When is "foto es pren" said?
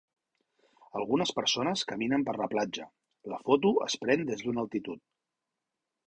3.49-4.23